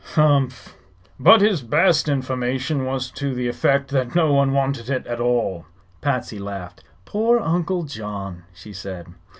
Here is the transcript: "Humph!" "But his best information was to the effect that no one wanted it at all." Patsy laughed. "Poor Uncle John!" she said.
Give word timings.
"Humph!" 0.15 0.75
"But 1.19 1.41
his 1.41 1.61
best 1.61 2.09
information 2.09 2.85
was 2.85 3.11
to 3.11 3.35
the 3.35 3.47
effect 3.47 3.91
that 3.91 4.15
no 4.15 4.33
one 4.33 4.51
wanted 4.51 4.89
it 4.89 5.05
at 5.05 5.19
all." 5.19 5.65
Patsy 6.01 6.39
laughed. 6.39 6.83
"Poor 7.05 7.39
Uncle 7.39 7.83
John!" 7.83 8.41
she 8.51 8.73
said. 8.73 9.09